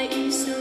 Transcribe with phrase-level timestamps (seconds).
[0.00, 0.59] I so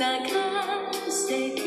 [0.00, 0.24] I
[0.92, 1.57] can see.